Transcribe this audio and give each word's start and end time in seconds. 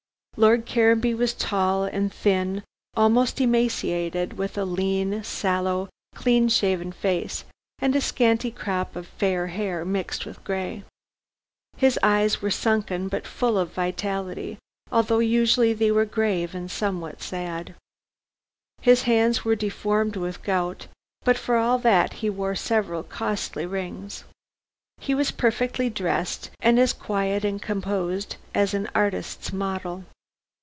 Lord 0.37 0.65
Caranby 0.65 1.13
was 1.13 1.33
tall 1.33 1.83
and 1.83 2.11
thin 2.11 2.63
almost 2.95 3.39
emaciated 3.41 4.39
with 4.39 4.57
a 4.57 4.63
lean, 4.63 5.23
sallow, 5.25 5.89
clean 6.15 6.47
shaven 6.47 6.93
face, 6.93 7.43
and 7.79 7.95
a 7.95 8.01
scanty 8.01 8.49
crop 8.49 8.95
of 8.95 9.05
fair 9.07 9.47
hair 9.47 9.83
mixed 9.85 10.25
with 10.25 10.43
gray. 10.45 10.83
His 11.75 11.99
eyes 12.01 12.41
were 12.41 12.49
sunken 12.49 13.07
but 13.09 13.27
full 13.27 13.57
of 13.57 13.73
vitality, 13.73 14.57
although 14.91 15.19
usually 15.19 15.73
they 15.73 15.91
were 15.91 16.05
grave 16.05 16.55
and 16.55 16.71
somewhat 16.71 17.21
sad. 17.21 17.75
His 18.81 19.03
hands 19.03 19.43
were 19.43 19.57
deformed 19.57 20.15
with 20.15 20.41
gout, 20.43 20.87
but 21.23 21.37
for 21.37 21.57
all 21.57 21.77
that 21.79 22.13
he 22.13 22.29
wore 22.31 22.55
several 22.55 23.03
costly 23.03 23.65
rings. 23.65 24.23
He 24.99 25.13
was 25.13 25.29
perfectly 25.29 25.89
dressed, 25.89 26.49
and 26.61 26.79
as 26.79 26.93
quiet 26.93 27.43
and 27.45 27.61
composed 27.61 28.37
as 28.55 28.73
an 28.73 28.89
artist's 28.95 29.53
model. 29.53 30.05